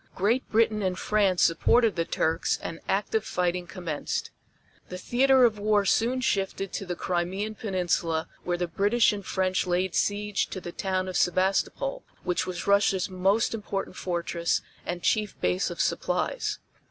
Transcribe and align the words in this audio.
Great 0.15 0.49
Britain 0.49 0.81
and 0.81 0.97
France 0.97 1.43
supported 1.43 1.95
the 1.95 2.05
Turks 2.05 2.57
and 2.63 2.79
active 2.89 3.23
fighting 3.23 3.67
commenced. 3.67 4.31
The 4.89 4.97
theater 4.97 5.45
of 5.45 5.59
war 5.59 5.85
soon 5.85 6.21
shifted 6.21 6.73
to 6.73 6.87
the 6.87 6.95
Crimean 6.95 7.53
Peninsula 7.53 8.27
where 8.43 8.57
the 8.57 8.65
British 8.67 9.13
and 9.13 9.23
French 9.23 9.67
laid 9.67 9.93
siege 9.93 10.47
to 10.47 10.59
the 10.59 10.71
town 10.71 11.07
of 11.07 11.17
Sebastopol 11.17 12.01
which 12.23 12.47
was 12.47 12.65
Russia's 12.65 13.11
most 13.11 13.53
important 13.53 13.95
fortress 13.95 14.63
and 14.87 15.03
chief 15.03 15.39
base 15.39 15.69
of 15.69 15.79
supplies. 15.79 16.57